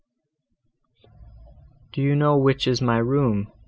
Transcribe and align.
"Do 1.91 2.01
you 2.01 2.15
know 2.15 2.35
which 2.35 2.65
is 2.65 2.81
my 2.81 2.97
room?" 2.97 3.51